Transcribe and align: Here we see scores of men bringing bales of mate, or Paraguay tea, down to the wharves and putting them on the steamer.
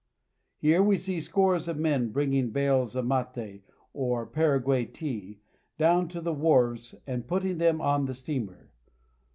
Here 0.57 0.81
we 0.81 0.97
see 0.97 1.21
scores 1.21 1.67
of 1.67 1.77
men 1.77 2.09
bringing 2.11 2.49
bales 2.49 2.95
of 2.95 3.05
mate, 3.05 3.61
or 3.93 4.25
Paraguay 4.25 4.85
tea, 4.85 5.41
down 5.77 6.07
to 6.07 6.19
the 6.21 6.33
wharves 6.33 6.95
and 7.05 7.27
putting 7.27 7.59
them 7.59 7.79
on 7.81 8.05
the 8.05 8.15
steamer. 8.15 8.71